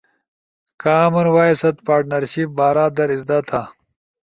[0.81, 3.61] کامن وائس ست پارتنرشب بارا در اِزدا تھا